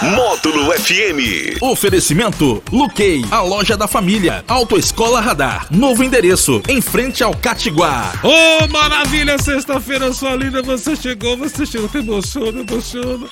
[0.00, 1.60] Módulo FM.
[1.60, 4.44] Oferecimento Luquei, a loja da família.
[4.46, 5.66] Autoescola Radar.
[5.72, 8.12] Novo endereço, em frente ao Catiguá.
[8.22, 9.36] Ô, oh, maravilha!
[9.38, 11.88] Sexta-feira, sua linda, você chegou, você chegou.
[11.88, 13.26] Te emociona, emociona,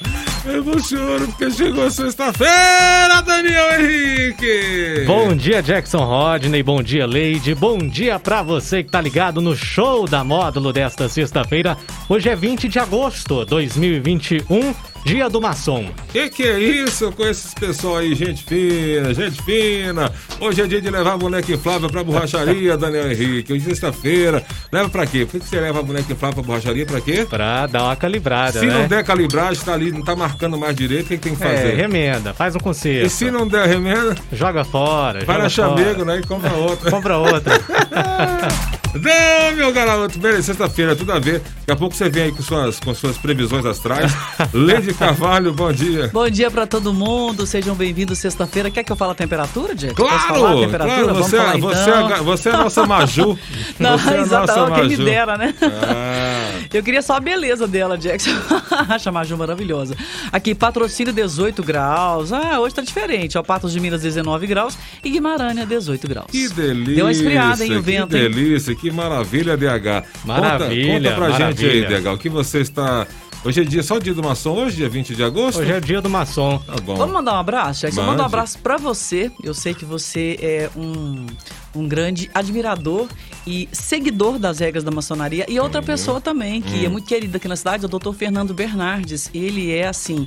[0.44, 5.04] emociona, porque chegou sexta-feira, Daniel Henrique!
[5.06, 9.54] Bom dia, Jackson Rodney, bom dia, Leide, bom dia pra você que tá ligado no
[9.54, 11.78] show da Módulo desta sexta-feira.
[12.08, 14.95] Hoje é 20 de agosto de 2021.
[15.06, 15.86] Dia do Maçom.
[16.12, 20.10] Que que é isso com esses pessoal aí, gente fina, gente fina.
[20.40, 23.52] Hoje é dia de levar a boneca inflável pra borracharia, Daniel Henrique.
[23.52, 24.44] Hoje é sexta-feira.
[24.72, 25.24] Leva pra quê?
[25.24, 26.84] Por que você leva a boneca inflável pra borracharia?
[26.84, 27.24] Pra quê?
[27.30, 28.74] Pra dar uma calibrada, Se né?
[28.80, 31.38] não der calibragem, tá ali, não tá marcando mais direito, o que, que tem que
[31.40, 31.68] fazer?
[31.68, 33.06] É, remenda, faz um conserto.
[33.06, 34.16] E se não der remenda?
[34.32, 36.04] Joga fora, joga na chamego, fora.
[36.04, 36.20] né?
[36.20, 36.90] E compra outra.
[36.96, 37.54] Compra outra.
[39.02, 41.40] Não, meu garoto, beleza, sexta-feira, tudo a ver.
[41.40, 44.12] Daqui a pouco você vem aí com suas, com suas previsões astrais.
[44.52, 46.10] Leide Carvalho, bom dia.
[46.12, 48.70] Bom dia pra todo mundo, sejam bem-vindos sexta-feira.
[48.70, 49.94] Quer que eu fale a temperatura, Jack?
[49.94, 50.96] Posso falar a Claro, temperatura?
[51.04, 52.10] claro, você, falar, você, então.
[52.10, 53.38] é, a- você é a nossa Maju.
[53.78, 55.54] Não, Você é nossa quem me dera, né?
[55.62, 58.30] Ah, Eu queria só a beleza dela, Jackson.
[58.88, 59.96] Acha a Maju maravilhosa.
[60.32, 62.32] Aqui, patrocínio 18 graus.
[62.32, 63.36] Ah, hoje tá diferente.
[63.38, 66.26] Ó, Patos de Minas 19 graus e Guimarães 18 graus.
[66.30, 66.94] que delícia.
[66.94, 68.30] Deu uma esfriada, hein, o vento, Que hein?
[68.30, 70.04] delícia, que maravilha, DH.
[70.24, 72.00] Maravilha, Conta, conta pra gente aí, maravilha.
[72.02, 73.06] DH, o que você está...
[73.44, 75.60] Hoje é dia, só o dia do maçom, hoje, dia 20 de agosto?
[75.60, 76.58] Hoje é dia do maçom.
[76.58, 76.96] Tá bom.
[76.96, 78.00] Vamos mandar um abraço, Jackson?
[78.00, 78.26] Manda um Mande.
[78.26, 79.30] abraço pra você.
[79.42, 81.26] Eu sei que você é um,
[81.72, 83.06] um grande admirador
[83.46, 85.46] e seguidor das regras da maçonaria.
[85.48, 86.86] E outra pessoa também, que Hum.
[86.86, 88.12] é muito querida aqui na cidade, é o Dr.
[88.14, 89.30] Fernando Bernardes.
[89.32, 90.26] Ele é, assim,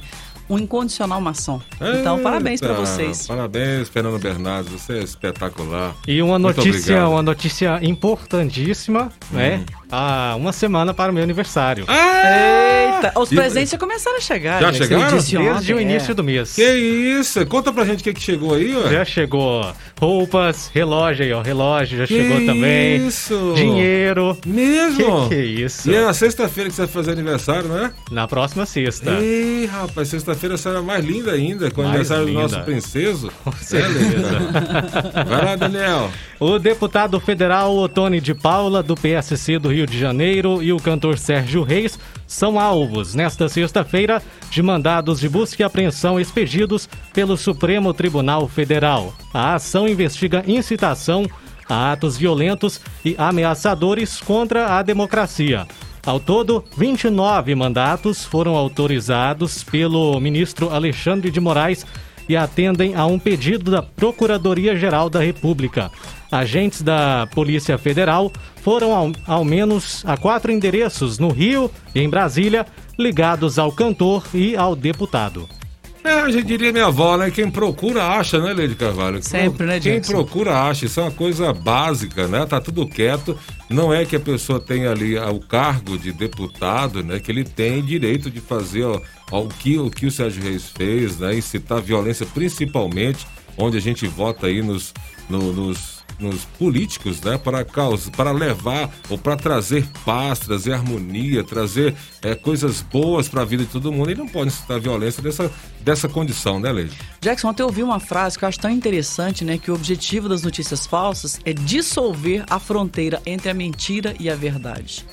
[0.50, 1.62] um incondicional maçom.
[2.00, 3.28] Então, parabéns pra vocês.
[3.28, 5.96] Parabéns, Fernando Bernardes, você é espetacular.
[6.08, 7.12] E uma Muito notícia, obrigado.
[7.12, 9.64] uma notícia importantíssima, né?
[9.92, 11.86] Há uma semana para o meu aniversário.
[11.90, 14.62] Eita, os E- presentes já começaram a chegar.
[14.62, 14.84] Já Jackson.
[14.84, 15.12] chegaram?
[15.12, 15.82] Desde ontem, o é.
[15.82, 16.54] início do mês.
[16.54, 17.44] Que isso?
[17.48, 18.92] Conta pra gente o que, que chegou aí, ué.
[18.92, 21.42] Já chegou roupas, relógio aí, ó.
[21.42, 23.08] Relógio já Que chegou também.
[23.08, 23.54] isso?
[23.56, 24.38] Dinheiro.
[24.46, 25.24] Mesmo?
[25.30, 25.90] Que que é isso?
[25.90, 27.92] E é na sexta-feira que você vai fazer aniversário, né?
[28.12, 29.12] Na próxima sexta.
[29.20, 32.42] Ih, rapaz, sexta-feira será mais linda ainda, com o aniversário do linda.
[32.44, 33.32] nosso princeso.
[33.44, 34.40] Com certeza.
[35.28, 36.12] Vai lá, Daniel.
[36.40, 41.18] O deputado federal Otone de Paula, do PSC do Rio de Janeiro, e o cantor
[41.18, 47.94] Sérgio Reis são alvos, nesta sexta-feira, de mandados de busca e apreensão expedidos pelo Supremo
[47.94, 49.14] Tribunal Federal.
[49.34, 51.26] A ação investiga incitação
[51.68, 55.68] a atos violentos e ameaçadores contra a democracia.
[56.06, 61.86] Ao todo, 29 mandatos foram autorizados pelo ministro Alexandre de Moraes
[62.30, 65.92] e atendem a um pedido da Procuradoria-Geral da República.
[66.32, 68.32] Agentes da Polícia Federal
[68.62, 72.68] foram ao, ao menos a quatro endereços no Rio e em Brasília,
[73.00, 75.59] ligados ao cantor e ao deputado.
[76.04, 77.30] É, já diria minha avó, né?
[77.30, 79.22] Quem procura acha, né, Leide Carvalho?
[79.22, 80.14] Sempre, né, Quem Jackson?
[80.14, 82.46] procura acha, isso é uma coisa básica, né?
[82.46, 83.38] Tá tudo quieto.
[83.70, 87.20] Não é que a pessoa tenha ali ah, o cargo de deputado, né?
[87.20, 90.70] Que ele tem direito de fazer ó, ó, o, que, o que o Sérgio Reis
[90.70, 91.36] fez, né?
[91.36, 93.28] Incitar violência, principalmente
[93.58, 94.94] onde a gente vota aí nos,
[95.30, 97.38] no- nos, nos políticos, né?
[97.38, 103.42] Para, causa, para levar ou para trazer paz, trazer harmonia, trazer é, coisas boas para
[103.42, 104.10] a vida de todo mundo.
[104.10, 106.98] Ele não pode incitar violência dessa, dessa condição, né, Leide?
[107.22, 109.58] Jackson, eu ouvi uma frase que eu acho tão interessante, né?
[109.58, 114.36] Que o objetivo das notícias falsas é dissolver a fronteira entre a mentira e a
[114.36, 115.06] verdade.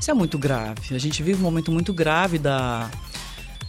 [0.00, 0.94] Isso é muito grave.
[0.94, 2.90] A gente vive um momento muito grave da,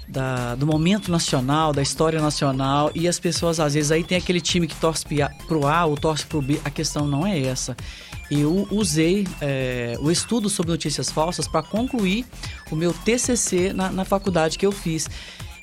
[0.08, 4.42] da- do momento nacional, da história nacional, e as pessoas, às vezes, aí tem aquele
[4.42, 5.06] time que torce
[5.48, 6.60] pro A ou torce pro B.
[6.66, 7.76] A questão não é essa.
[8.30, 12.26] Eu usei é, o estudo sobre notícias falsas para concluir
[12.72, 15.10] o meu TCC na, na faculdade que eu fiz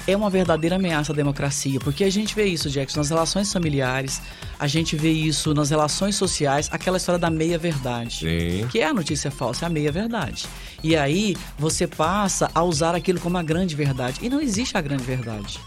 [0.09, 4.23] é uma verdadeira ameaça à democracia, porque a gente vê isso, Jackson, nas relações familiares,
[4.59, 8.25] a gente vê isso nas relações sociais, aquela história da meia-verdade.
[8.71, 10.47] Que é a notícia falsa, é a meia-verdade.
[10.83, 14.21] E aí você passa a usar aquilo como a grande verdade.
[14.23, 15.61] E não existe a grande verdade.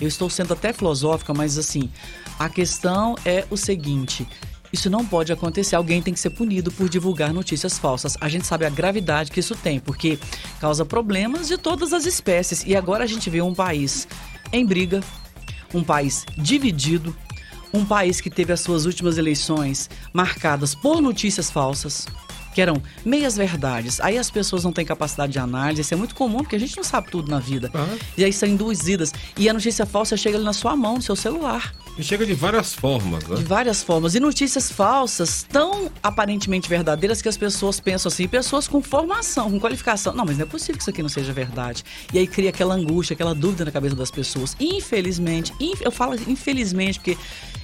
[0.00, 1.90] Eu estou sendo até filosófica, mas assim,
[2.38, 4.26] a questão é o seguinte.
[4.72, 5.76] Isso não pode acontecer.
[5.76, 8.16] Alguém tem que ser punido por divulgar notícias falsas.
[8.20, 10.18] A gente sabe a gravidade que isso tem, porque
[10.60, 12.64] causa problemas de todas as espécies.
[12.66, 14.08] E agora a gente vê um país
[14.52, 15.02] em briga,
[15.74, 17.14] um país dividido,
[17.72, 22.06] um país que teve as suas últimas eleições marcadas por notícias falsas.
[22.54, 23.98] que eram meias verdades.
[24.00, 26.76] Aí as pessoas não têm capacidade de análise, isso é muito comum, porque a gente
[26.76, 27.70] não sabe tudo na vida.
[27.72, 27.96] Ah.
[28.16, 29.10] E aí são induzidas.
[29.38, 31.72] E a notícia falsa chega ali na sua mão, no seu celular.
[31.98, 33.36] E chega de várias formas, né?
[33.36, 34.14] De várias formas.
[34.14, 39.60] E notícias falsas tão aparentemente verdadeiras que as pessoas pensam assim, pessoas com formação, com
[39.60, 40.14] qualificação.
[40.14, 41.84] Não, mas não é possível que isso aqui não seja verdade.
[42.12, 44.56] E aí cria aquela angústia, aquela dúvida na cabeça das pessoas.
[44.58, 47.18] Infelizmente, inf- eu falo infelizmente, porque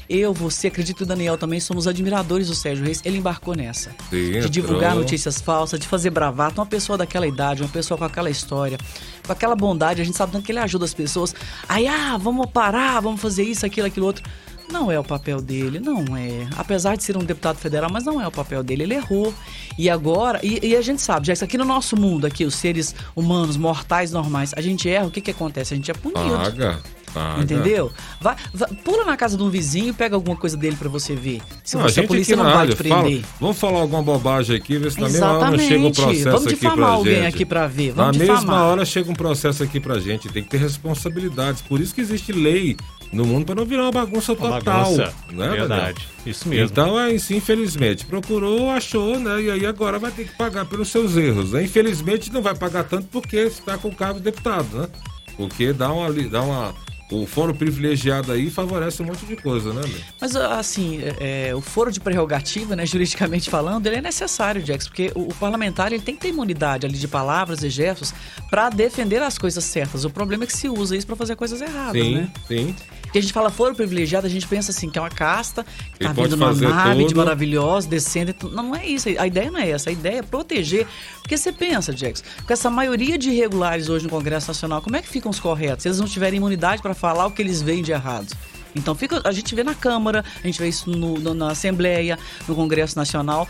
[0.08, 3.02] eu, você, acredito o Daniel também somos admiradores do Sérgio Reis.
[3.04, 3.90] Ele embarcou nessa.
[4.08, 5.02] Sim, de divulgar entrou.
[5.02, 6.60] notícias falsas, de fazer bravata.
[6.60, 8.78] Uma pessoa daquela idade, uma pessoa com aquela história,
[9.26, 11.34] com aquela bondade, a gente sabe tanto que ele ajuda as pessoas.
[11.68, 14.24] Aí, ah, vamos parar, vamos fazer isso, aquilo, aquilo outro.
[14.70, 16.46] Não é o papel dele, não é.
[16.56, 18.82] Apesar de ser um deputado federal, mas não é o papel dele.
[18.82, 19.32] Ele errou.
[19.78, 22.94] E agora, e, e a gente sabe, já aqui no nosso mundo, aqui, os seres
[23.16, 25.72] humanos, mortais, normais, a gente erra, o que que acontece?
[25.72, 26.36] A gente é punido.
[26.36, 26.82] Paga,
[27.12, 27.42] paga.
[27.42, 27.92] Entendeu?
[28.20, 31.14] Vai, vai- pula na casa de um vizinho e pega alguma coisa dele pra você
[31.14, 31.40] ver.
[31.64, 33.24] Se Não, a você, a gente polícia não na vai te rádio fala, prender.
[33.40, 36.46] vamos falar alguma bobagem aqui, ver se na mesma hora não chega um processo Vamos
[36.46, 37.26] aqui difamar pra alguém gente.
[37.34, 37.94] aqui pra ver.
[37.94, 38.62] Na Vamos mesma difamar.
[38.64, 41.62] hora chega um processo aqui pra gente, tem que ter responsabilidades.
[41.62, 42.76] Por isso que existe lei
[43.12, 44.82] no mundo para não virar uma bagunça Uma total.
[44.84, 45.14] bagunça.
[45.32, 45.68] Né, Verdade.
[45.94, 45.94] Daniel?
[46.26, 46.66] Isso mesmo.
[46.66, 48.04] Então, é isso, infelizmente.
[48.04, 49.40] Procurou, achou, né?
[49.42, 51.52] E aí agora vai ter que pagar pelos seus erros.
[51.52, 51.64] Né?
[51.64, 54.88] Infelizmente não vai pagar tanto porque está com o cargo de deputado, né?
[55.36, 56.74] Porque dá uma, dá uma.
[57.10, 60.00] O foro privilegiado aí favorece um monte de coisa, né, Lê?
[60.20, 64.88] Mas assim, é, é, o foro de prerrogativa, né, juridicamente falando, ele é necessário, Jax,
[64.88, 68.12] porque o, o parlamentar ele tem que ter imunidade ali de palavras e gestos
[68.50, 70.04] pra defender as coisas certas.
[70.04, 72.30] O problema é que se usa isso pra fazer coisas erradas, Sim, né?
[72.46, 72.74] sim.
[73.08, 76.04] Porque a gente fala foro privilegiado, a gente pensa assim, que é uma casta que
[76.04, 78.32] Ele tá vindo numa nave de maravilhosa, descendo.
[78.32, 78.54] e tudo.
[78.54, 79.08] Não, não é isso.
[79.18, 79.88] A ideia não é essa.
[79.88, 80.86] A ideia é proteger.
[81.22, 85.00] Porque você pensa, Jax, com essa maioria de irregulares hoje no Congresso Nacional, como é
[85.00, 85.82] que ficam os corretos?
[85.84, 88.34] Se eles não tiverem imunidade para falar o que eles veem de errado.
[88.76, 92.18] Então fica, a gente vê na Câmara, a gente vê isso no- no- na Assembleia,
[92.46, 93.48] no Congresso Nacional.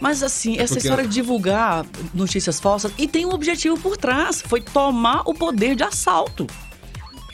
[0.00, 3.96] Mas assim, essa É porque- história de divulgar notícias falsas, e tem um objetivo por
[3.96, 6.46] trás, foi tomar o poder de assalto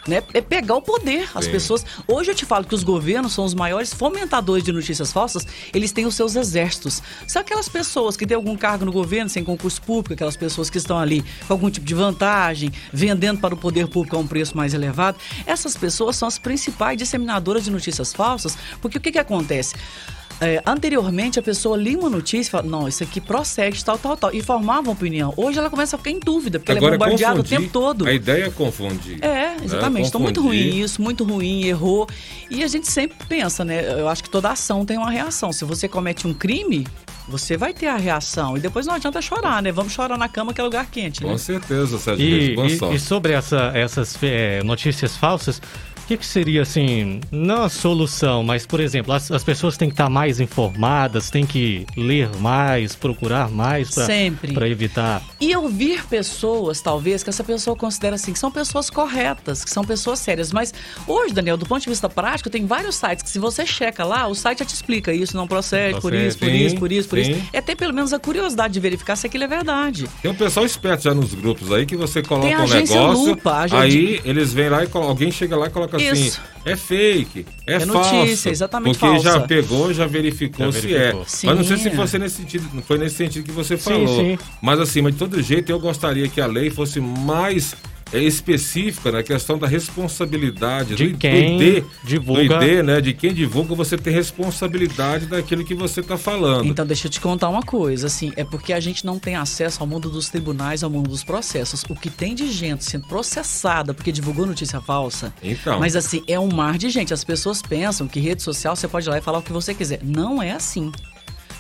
[0.07, 0.23] né?
[0.33, 1.29] É pegar o poder.
[1.35, 1.51] As Sim.
[1.51, 1.85] pessoas.
[2.07, 5.47] Hoje eu te falo que os governos são os maiores fomentadores de notícias falsas.
[5.73, 7.03] Eles têm os seus exércitos.
[7.27, 10.79] São aquelas pessoas que têm algum cargo no governo, sem concurso público, aquelas pessoas que
[10.79, 14.57] estão ali com algum tipo de vantagem, vendendo para o poder público a um preço
[14.57, 15.19] mais elevado.
[15.47, 19.75] Essas pessoas são as principais disseminadoras de notícias falsas, porque o que, que acontece?
[20.41, 24.17] É, anteriormente a pessoa lia uma notícia e fala, não, isso aqui procede, tal, tal,
[24.17, 25.33] tal, e formava uma opinião.
[25.37, 28.07] Hoje ela começa a ficar em dúvida, porque Agora, ela é bombardeada o tempo todo.
[28.07, 29.25] A ideia é confundir.
[29.25, 30.09] É, exatamente.
[30.09, 32.07] Então, muito ruim isso, muito ruim, errou.
[32.51, 33.99] E a gente sempre pensa, né?
[34.01, 35.53] Eu acho que toda ação tem uma reação.
[35.53, 36.87] Se você comete um crime,
[37.29, 38.57] você vai ter a reação.
[38.57, 39.71] E depois não adianta chorar, né?
[39.73, 41.31] Vamos chorar na cama que é lugar quente, né?
[41.31, 42.25] Com certeza, Sérgio.
[42.27, 45.63] E, e- e sobre essa- essas eh, notícias falsas,
[46.05, 49.89] o que, que seria assim, não a solução, mas, por exemplo, as, as pessoas têm
[49.89, 54.53] que estar mais informadas, têm que ler mais, procurar mais Sempre.
[54.53, 55.23] para evitar.
[55.41, 59.83] E ouvir pessoas, talvez, que essa pessoa considera assim, que são pessoas corretas, que são
[59.83, 60.53] pessoas sérias.
[60.53, 60.75] Mas
[61.09, 64.27] hoje, Daniel, do ponto de vista prático, tem vários sites que se você checa lá,
[64.29, 66.27] o site já te explica isso não procede, por Procede.
[66.29, 67.33] isso, por isso, por isso, por sim.
[67.33, 67.49] isso.
[67.53, 70.07] É ter pelo menos a curiosidade de verificar se aquilo é verdade.
[70.21, 73.27] Tem um pessoal esperto já nos grupos aí que você coloca Tem a um negócio,
[73.31, 76.41] Lupa, a agência- aí eles vêm lá e alguém chega lá e coloca assim, Isso.
[76.65, 78.15] é fake, é, É falso.
[78.15, 79.47] notícia, exatamente Porque já falsa.
[79.47, 81.23] pegou, já verificou Já se verificou.
[81.23, 81.25] é.
[81.27, 81.47] Sim.
[81.49, 84.21] Mas não sei se fosse nesse sentido, não foi nesse sentido que você falou.
[84.21, 84.39] sim.
[84.63, 87.75] Mas assim, mas de todo jeito eu gostaria que a lei fosse mais
[88.15, 92.59] é, específica na questão da responsabilidade De do, quem do ID, divulga.
[92.59, 93.01] do ID, né?
[93.01, 96.67] De quem divulga, você ter responsabilidade daquilo que você está falando.
[96.67, 99.81] Então, deixa eu te contar uma coisa, assim, é porque a gente não tem acesso
[99.81, 101.85] ao mundo dos tribunais, ao mundo dos processos.
[101.89, 105.35] O que tem de gente sendo processada porque divulgou notícia falsa.
[105.43, 105.81] Então.
[105.81, 107.13] Mas assim, é um mar de gente.
[107.13, 109.75] As pessoas pensam que rede social você pode ir lá e falar o que você
[109.75, 110.01] quiser.
[110.03, 110.93] Não é assim.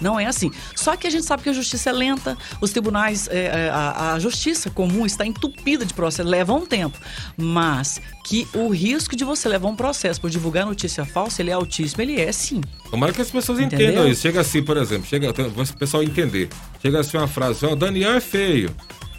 [0.00, 0.50] Não é assim.
[0.74, 4.14] Só que a gente sabe que a justiça é lenta, os tribunais, é, é, a,
[4.14, 6.98] a justiça comum está entupida de processo, leva um tempo.
[7.36, 11.54] Mas que o risco de você levar um processo por divulgar notícia falsa, ele é
[11.54, 12.60] altíssimo, ele é sim.
[12.90, 13.88] Tomara que as pessoas Entendeu?
[13.88, 14.22] entendam isso.
[14.22, 16.48] Chega assim, por exemplo, chega, o pessoal entender.
[16.80, 18.74] Chega assim uma frase, ó, Daniel é feio.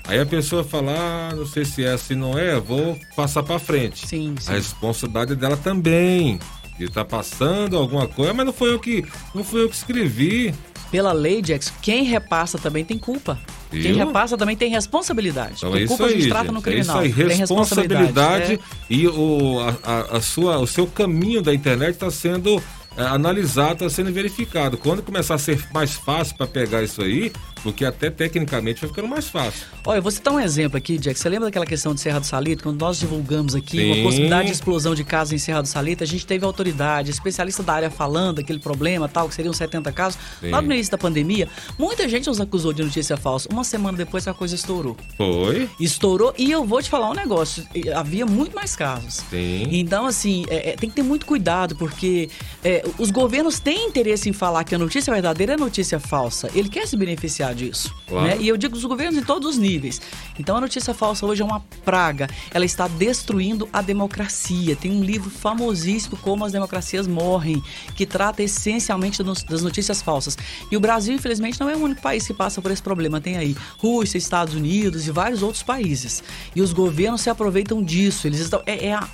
[0.08, 3.58] Aí a pessoa fala, ah, não sei se é, se não é, vou passar pra
[3.58, 4.08] frente.
[4.08, 4.52] Sim, sim.
[4.52, 6.40] A responsabilidade é dela também.
[6.78, 9.04] De tá passando alguma coisa, mas não foi eu que,
[9.34, 10.54] não fui eu que escrevi.
[10.92, 13.40] Pela lei, Jax, quem repassa também tem culpa.
[13.72, 13.98] Quem Viu?
[13.98, 15.56] repassa também tem responsabilidade.
[15.58, 16.54] Então é isso culpa a aí, gente trata gente.
[16.54, 17.06] no É criminal.
[17.06, 18.60] isso aí, Tem responsabilidade é.
[18.90, 22.62] e o, a- a sua, o seu caminho da internet está sendo
[22.98, 24.78] é, analisado, está sendo verificado.
[24.78, 27.32] Quando começar a ser mais fácil para pegar isso aí,
[27.66, 29.66] porque até tecnicamente vai ficando mais fácil.
[29.88, 31.18] Olha, eu vou citar um exemplo aqui, Jack.
[31.18, 32.62] Você lembra daquela questão de Serra do Salito?
[32.62, 33.92] Quando nós divulgamos aqui Sim.
[33.92, 37.64] uma possibilidade de explosão de casos em Serra do Salito, a gente teve autoridade, especialista
[37.64, 40.20] da área falando daquele problema tal, que seriam 70 casos.
[40.40, 40.52] Sim.
[40.52, 43.50] Lá no início da pandemia, muita gente nos acusou de notícia falsa.
[43.52, 44.96] Uma semana depois a coisa estourou.
[45.18, 45.68] Foi?
[45.80, 47.68] Estourou e eu vou te falar um negócio.
[47.96, 49.24] Havia muito mais casos.
[49.28, 49.70] Sim.
[49.72, 52.30] Então, assim, é, é, tem que ter muito cuidado, porque
[52.64, 56.48] é, os governos têm interesse em falar que a notícia verdadeira é notícia falsa.
[56.54, 57.94] Ele quer se beneficiar disso.
[58.08, 58.28] Claro.
[58.28, 58.38] Né?
[58.40, 60.02] E eu digo os governos em todos os níveis.
[60.38, 62.28] Então, a notícia falsa hoje é uma praga.
[62.54, 64.76] Ela está destruindo a democracia.
[64.76, 67.64] Tem um livro famosíssimo, Como as Democracias Morrem,
[67.96, 70.38] que trata essencialmente das notícias falsas.
[70.72, 73.22] E o Brasil, infelizmente, não é o único país que passa por esse problema.
[73.22, 76.24] Tem aí Rússia, Estados Unidos e vários outros países.
[76.56, 78.28] E os governos se aproveitam disso.
[78.28, 78.62] Eles estão.
[78.66, 79.08] É, é a,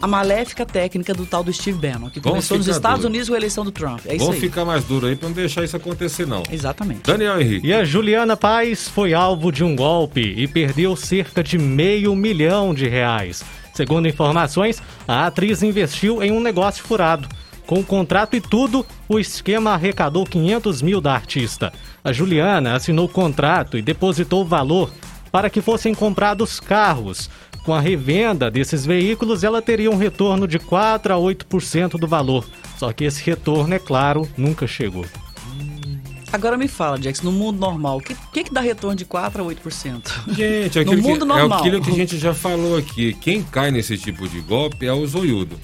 [0.00, 3.08] a maléfica técnica do tal do Steve Bannon, que Vamos começou nos Estados duro.
[3.08, 4.00] Unidos com a eleição do Trump.
[4.06, 4.40] É isso Vamos aí.
[4.40, 6.42] ficar mais duro aí pra não deixar isso acontecer, não.
[6.50, 7.02] Exatamente.
[7.02, 7.66] Daniel Henrique.
[7.66, 12.74] E a Juliana Paz foi alvo de um golpe e perdeu cerca de meio milhão
[12.74, 13.42] de reais.
[13.72, 17.28] Segundo informações, a atriz investiu em um negócio furado.
[17.66, 21.72] Com o contrato e tudo, o esquema arrecadou 500 mil da artista.
[22.04, 24.90] A Juliana assinou o contrato e depositou o valor
[25.32, 27.28] para que fossem comprados carros.
[27.66, 32.46] Com a revenda desses veículos, ela teria um retorno de 4 a 8% do valor.
[32.78, 35.04] Só que esse retorno, é claro, nunca chegou.
[36.32, 39.42] Agora me fala, Jax, no mundo normal, o que, que, que dá retorno de 4
[39.42, 40.02] a 8%?
[40.28, 41.58] Gente, é No aquilo, mundo que, normal.
[41.58, 43.14] é aquilo que a gente já falou aqui.
[43.14, 45.58] Quem cai nesse tipo de golpe é o zoiudo.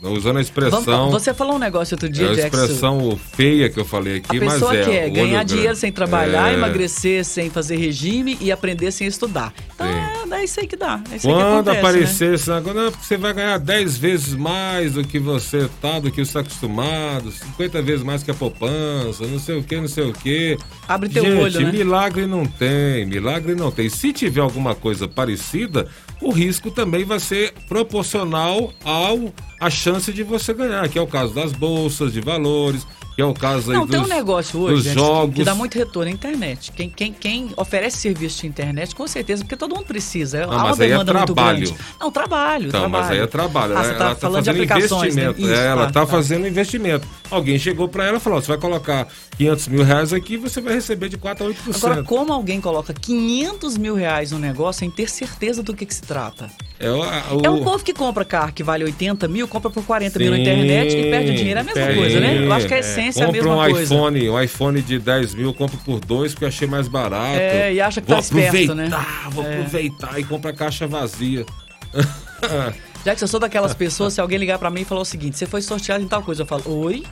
[0.00, 0.80] Usando a expressão.
[0.82, 2.44] Vamos- você falou um negócio outro dia, é a Jax.
[2.56, 4.84] expressão feia que eu falei A aqui, mas pessoa é.
[4.84, 5.54] quer o olho ganhar grande.
[5.54, 6.54] dinheiro sem trabalhar, É.
[6.54, 9.52] emagrecer sem fazer regime e aprender sem estudar.
[9.74, 9.92] Então Sim.
[10.38, 11.02] É, isso aí que dá.
[11.10, 15.04] É Quando acontece, aparecer esse negócio, não, porque você vai ganhar 10 vezes mais do
[15.04, 19.38] que você tá, do que você está acostumado, 50 vezes mais que a poupança, não
[19.38, 20.56] sei o que, não sei o que.
[20.86, 21.72] Abre teu Gente, olho, né?
[21.72, 23.88] milagre não tem, milagre não tem.
[23.88, 25.88] Se tiver alguma coisa parecida,
[26.20, 31.06] o risco também vai ser proporcional ao a chance de você ganhar, que é o
[31.06, 32.86] caso das bolsas de valores,
[33.18, 35.34] que é o caso aí Não, dos, tem um negócio hoje gente, jogos.
[35.34, 36.70] que dá muito retorno na internet.
[36.70, 40.44] Quem, quem, quem oferece serviço de internet, com certeza, porque todo mundo precisa.
[40.44, 41.58] Há uma mas aí é demanda muito trabalho.
[41.66, 41.76] grande.
[41.98, 43.02] Não, trabalho, Então, trabalho.
[43.04, 43.76] mas aí é trabalho.
[43.76, 43.88] Ah, né?
[43.88, 45.22] você tá ela falando de fazendo aplicações, né?
[45.24, 45.52] investimento.
[45.52, 46.06] Isso, É, ela tá, tá, tá.
[46.06, 47.08] fazendo investimento.
[47.28, 50.60] Alguém chegou pra ela e falou: ó, você vai colocar 500 mil reais aqui você
[50.60, 51.74] vai receber de 4 a 8%.
[51.74, 55.92] Agora, como alguém coloca 500 mil reais no negócio sem ter certeza do que, que
[55.94, 56.48] se trata?
[56.80, 56.96] É, o,
[57.38, 60.30] o- É o povo que compra carro que vale 80 mil, compra por 40 mil
[60.30, 61.58] na Sim, internet e perde o dinheiro.
[61.58, 61.94] É a mesma sim.
[61.96, 62.44] coisa, né?
[62.46, 63.94] Eu acho que a essência é a Compra mesma um coisa.
[63.94, 67.38] iPhone, um iPhone de 10 mil, compra por dois porque eu achei mais barato.
[67.38, 68.90] É, e acha que vou tá esperto, né?
[69.30, 69.54] Vou É.
[69.58, 71.44] aproveitar e compra a caixa vazia.
[73.04, 75.36] Já que eu sou daquelas pessoas, se alguém ligar pra mim e falar o seguinte,
[75.38, 77.04] você foi sorteado em tal coisa, eu falo, oi?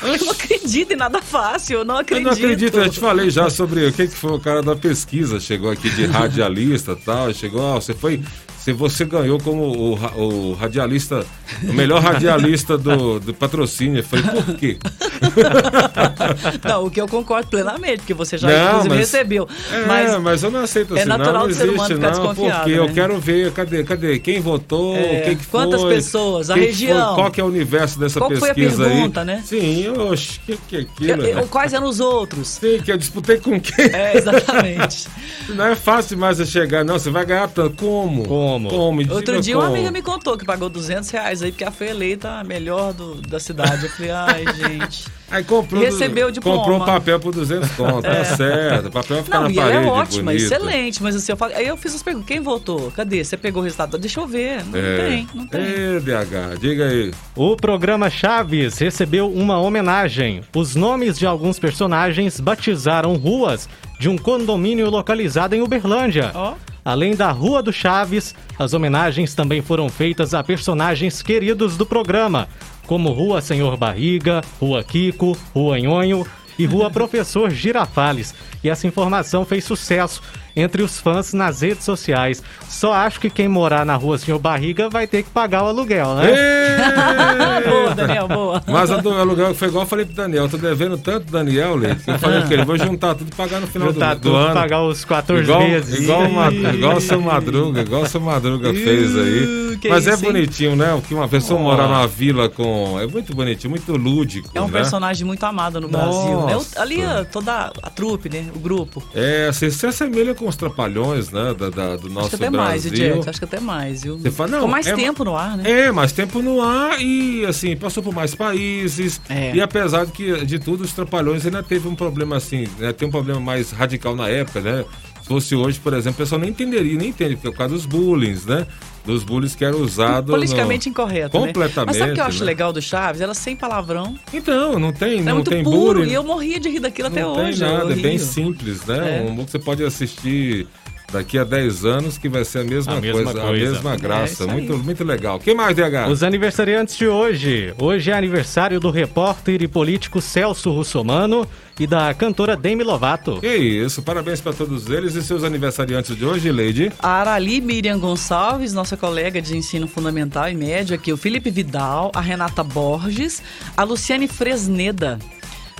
[0.00, 2.24] Eu não acredito em nada fácil, eu não Eu acredito.
[2.26, 5.40] não acredito, eu te falei já sobre o que, que foi o cara da pesquisa,
[5.40, 8.22] chegou aqui de radialista e tal, chegou, ó, você foi,
[8.68, 11.24] se você ganhou como o, o radialista,
[11.66, 14.76] o melhor radialista do, do patrocínio, eu falei, por quê?
[16.68, 19.48] Não, o que eu concordo plenamente, porque você já Não, inclusive mas- recebeu.
[19.72, 22.00] É, mas mas, eu não aceito é assim, natural não, não do ser humano ficar
[22.10, 22.92] não, desconfiado, porque eu né?
[22.92, 26.68] quero ver, cadê, cadê, quem votou, É, quem que quantas foi, pessoas, a quem que
[26.70, 27.06] região.
[27.06, 29.26] foi, qual que é o universo dessa Qual que foi a pesquisa pergunta, aí?
[29.26, 29.42] né?
[29.46, 31.24] Sim, oxe, que que é eu- aquilo?
[31.26, 31.46] eu- né?
[31.50, 32.48] quais eram os outros?
[32.48, 33.86] Sim, que eu disputei com quem?
[33.86, 35.08] É, exatamente.
[35.54, 38.24] Não é fácil mais você chegar, não, você vai ganhar tanto, como?
[38.26, 38.57] Como?
[38.66, 38.98] Como?
[38.98, 39.76] Me Outro dia uma como.
[39.76, 43.16] amiga me contou que pagou 200 reais aí, porque ela foi eleita a melhor do,
[43.22, 43.84] da cidade.
[43.84, 45.06] Eu falei, ai, gente.
[45.30, 46.58] Aí comprou, E recebeu o diploma.
[46.58, 48.86] comprou um papel por 200 conto, tá certo.
[48.88, 50.42] O papel vai ficar Não, na e ela parede, é ótima, bonito.
[50.42, 52.90] excelente, mas assim, eu falei, aí eu fiz as perguntas, quem votou?
[52.96, 53.22] Cadê?
[53.22, 53.98] Você pegou o resultado?
[53.98, 54.64] Deixa eu ver.
[54.64, 54.96] Não É.
[54.96, 55.60] tem, não tem.
[55.60, 57.12] Ê, DH, diga aí.
[57.36, 60.40] O programa Chaves recebeu uma homenagem.
[60.56, 63.68] Os nomes de alguns personagens batizaram ruas
[64.00, 66.30] de um condomínio localizado em Uberlândia.
[66.34, 66.54] Ó.
[66.88, 72.48] Além da Rua do Chaves, as homenagens também foram feitas a personagens queridos do programa,
[72.86, 76.26] como Rua Senhor Barriga, Rua Kiko, Rua Nhonho
[76.58, 78.34] e Rua Professor Girafales.
[78.64, 80.22] E essa informação fez sucesso
[80.56, 82.42] entre os fãs nas redes sociais.
[82.66, 86.14] Só acho que quem morar na Rua Senhor Barriga vai ter que pagar o aluguel,
[86.14, 86.28] né?
[87.98, 88.62] Daniel, boa.
[88.66, 91.78] Mas a do aluguel foi igual eu falei pro Daniel, eu tô devendo tanto Daniel,
[91.82, 94.36] eu falei que ele vou juntar tudo e pagar no final do, Juntar do tudo,
[94.36, 94.54] ano.
[94.54, 96.00] pagar os 14 igual, meses.
[96.00, 99.67] Igual, uma, igual o seu Madruga, igual o seu Madruga fez aí.
[99.78, 100.32] Que Mas é isso, hein?
[100.32, 101.00] bonitinho, né?
[101.06, 102.98] Que uma pessoa morar numa vila com.
[103.00, 104.48] É muito bonitinho, muito lúdico.
[104.54, 104.72] É um né?
[104.72, 106.46] personagem muito amado no Brasil.
[106.46, 106.54] né?
[106.54, 106.78] Nossa.
[106.78, 108.46] O- ali, ó, toda a trupe, né?
[108.54, 109.02] O grupo.
[109.14, 111.54] É, você se assemelha com os trapalhões, né?
[111.58, 113.04] Da, da- do nosso Acho que até mais, Brasil.
[113.06, 113.30] viu, Jack?
[113.30, 114.18] Acho que até mais, viu?
[114.18, 115.70] Você fala, não, Ficou mais é- tempo no ar, né?
[115.70, 119.18] É, mais tempo no ar e assim, passou passou por mais países.
[119.30, 119.54] É.
[119.54, 122.92] E apesar de que, de tudo, os Trapalhões ainda teve um problema assim, né?
[122.92, 124.84] Tem um problema mais radical na época, né?
[125.28, 127.74] Se fosse hoje, por exemplo, o pessoal nem entenderia, nem entende, porque é por causa
[127.74, 128.66] dos bullying, né?
[129.04, 130.30] Dos bullies que eram usados.
[130.30, 130.92] Politicamente no...
[130.92, 131.38] incorreto.
[131.38, 131.76] Completamente.
[131.76, 131.84] Né?
[131.86, 132.46] Mas sabe o que eu acho né?
[132.46, 133.20] legal do Chaves?
[133.20, 134.18] Ela sem palavrão.
[134.32, 136.10] Então, não tem, é não muito tem puro, bullying.
[136.10, 137.60] E eu morria de rir daquilo não até hoje.
[137.60, 139.18] Não tem nada, é bem simples, né?
[139.18, 139.30] É.
[139.30, 140.66] Um que você pode assistir
[141.10, 143.96] daqui a 10 anos que vai ser a mesma, a mesma coisa, coisa, a mesma
[143.96, 144.44] graça.
[144.44, 145.38] É muito, muito legal.
[145.40, 146.10] Quem mais, DH?
[146.10, 147.72] Os aniversariantes de hoje.
[147.78, 151.46] Hoje é aniversário do repórter e político Celso Russomano
[151.80, 153.40] e da cantora Demi Lovato.
[153.40, 156.92] Que isso, parabéns para todos eles e seus aniversariantes de hoje, Leide.
[156.98, 162.10] A Arali Miriam Gonçalves, nossa colega de ensino fundamental e médio aqui, o Felipe Vidal,
[162.14, 163.42] a Renata Borges,
[163.76, 165.18] a Luciane Fresneda,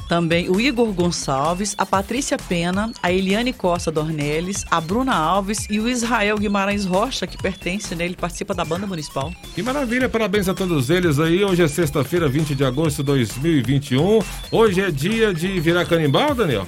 [0.08, 5.78] também o Igor Gonçalves, a Patrícia Pena, a Eliane Costa Dornelles, a Bruna Alves e
[5.78, 8.06] o Israel Guimarães Rocha, que pertence, né?
[8.06, 9.32] Ele participa da banda municipal.
[9.54, 11.44] Que maravilha, parabéns a todos eles aí.
[11.44, 14.20] Hoje é sexta-feira, 20 de agosto de 2021.
[14.50, 16.66] Hoje é dia de virar canibal, Daniel?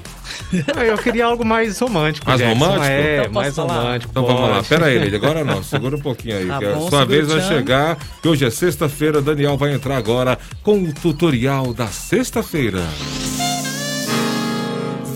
[0.87, 2.27] Eu queria algo mais romântico.
[2.27, 2.59] Mais Jackson.
[2.59, 2.87] romântico?
[2.87, 3.75] É, então mais falar?
[3.75, 4.11] romântico.
[4.11, 4.37] Então pode.
[4.37, 6.47] vamos lá, pera aí, agora não, segura um pouquinho aí.
[6.47, 9.97] Tá que bom, a sua vez vai chegar, que hoje é sexta-feira, Daniel vai entrar
[9.97, 12.83] agora com o tutorial da sexta-feira.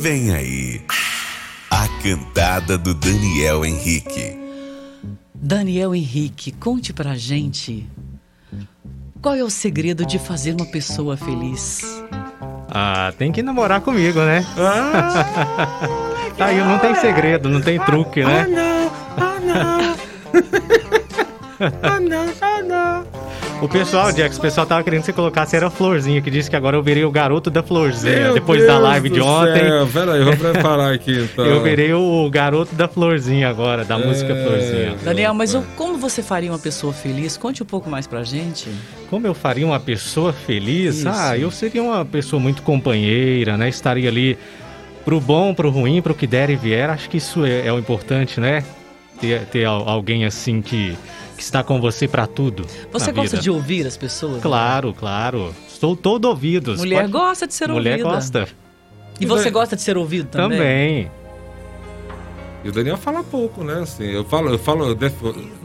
[0.04, 0.82] Vem aí.
[1.70, 4.38] A cantada do Daniel Henrique.
[5.34, 7.88] Daniel Henrique, conte pra gente.
[9.23, 12.04] Qual é o segredo de fazer uma pessoa feliz?
[12.68, 14.44] Ah, tem que namorar comigo, né?
[14.58, 15.88] Ah,
[16.38, 18.42] Aí não tem segredo, não tem truque, né?
[18.42, 19.96] Ah, não, ah, não.
[21.82, 23.13] ah, não, ah, não.
[23.61, 26.50] O pessoal, Jax, o pessoal tava querendo que você colocasse era a Florzinha, que disse
[26.50, 28.25] que agora eu virei o garoto da Florzinha.
[28.25, 29.61] Meu depois Deus da live de ontem.
[29.61, 29.87] Céu.
[29.87, 31.46] Pera aí, vou preparar aqui então.
[31.46, 34.96] Eu virei o garoto da Florzinha agora, da é, música Florzinha.
[35.02, 37.37] Daniel, mas eu, como você faria uma pessoa feliz?
[37.37, 38.68] Conte um pouco mais pra gente.
[39.08, 40.99] Como eu faria uma pessoa feliz?
[40.99, 41.08] Isso.
[41.08, 43.68] Ah, eu seria uma pessoa muito companheira, né?
[43.68, 44.37] Estaria ali
[45.04, 46.90] pro bom, pro ruim, pro que der e vier.
[46.90, 48.62] Acho que isso é, é o importante, né?
[49.20, 50.96] Ter, ter alguém assim que
[51.35, 52.67] que está com você para tudo.
[52.93, 53.43] Você gosta vida.
[53.43, 54.41] de ouvir as pessoas?
[54.43, 54.95] Claro, né?
[54.99, 55.55] claro.
[55.69, 56.76] Estou todo ouvido.
[56.76, 57.12] Mulher Pode...
[57.12, 58.09] gosta de ser Mulher ouvida.
[58.09, 58.49] Mulher gosta.
[59.21, 60.59] E você gosta de ser ouvido também?
[60.59, 61.11] Também.
[62.64, 63.81] E o Daniel fala pouco, né?
[63.81, 64.97] Assim, eu falo, eu falo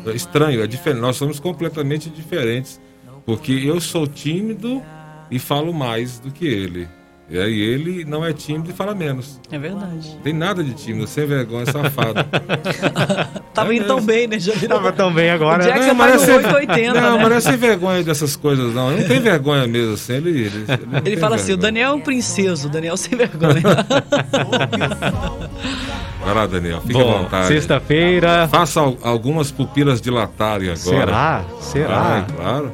[0.06, 1.00] é estranho, é diferente.
[1.00, 2.80] Nós somos completamente diferentes,
[3.26, 4.84] porque eu sou tímido
[5.32, 6.88] e falo mais do que ele.
[7.30, 9.40] E aí ele não é tímido e fala menos.
[9.52, 10.18] É verdade.
[10.24, 12.20] Tem nada de tímido, sem vergonha, safado.
[13.60, 14.40] Tava é indo tão bem, né?
[14.40, 15.64] Já Tava tão bem agora.
[15.64, 17.18] O Jackson não, tá no 880, Não, né?
[17.20, 18.92] mas não é sem vergonha dessas coisas, não.
[18.92, 20.14] Não tem vergonha mesmo, assim.
[20.14, 23.62] Ele, ele, ele, ele fala assim, o Daniel é um princeso, o Daniel sem vergonha.
[26.24, 27.48] Vai lá, Daniel, fique Bom, à vontade.
[27.48, 28.48] Sexta-feira.
[28.50, 30.78] Faça algumas pupilas dilatarem agora.
[30.78, 31.44] Será?
[31.62, 31.98] Será?
[31.98, 32.74] Ah, claro.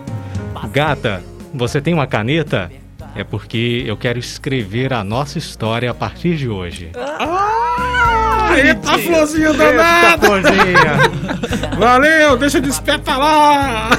[0.71, 2.71] Gata, você tem uma caneta?
[3.15, 6.91] É porque eu quero escrever a nossa história a partir de hoje.
[6.97, 10.25] Ah, eita, florzinha danada!
[10.25, 11.77] florzinha!
[11.77, 12.69] Valeu, deixa de
[13.17, 13.89] lá!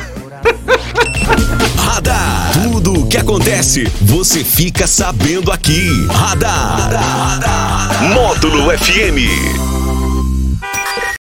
[1.78, 2.52] Radar.
[2.52, 5.88] Tudo o que acontece, você fica sabendo aqui.
[6.08, 6.90] Radar.
[6.92, 8.12] Radar.
[8.12, 9.75] Módulo FM.